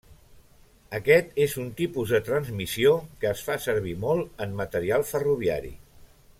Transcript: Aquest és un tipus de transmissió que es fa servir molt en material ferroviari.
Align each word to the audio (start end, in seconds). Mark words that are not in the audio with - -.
Aquest 0.99 1.35
és 1.45 1.53
un 1.63 1.67
tipus 1.81 2.15
de 2.15 2.21
transmissió 2.31 2.95
que 3.25 3.29
es 3.35 3.45
fa 3.51 3.61
servir 3.67 3.95
molt 4.07 4.45
en 4.47 4.59
material 4.63 5.07
ferroviari. 5.15 5.75